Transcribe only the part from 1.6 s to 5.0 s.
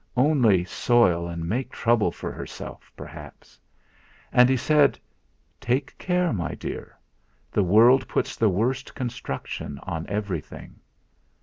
trouble for herself, perhaps. And he said: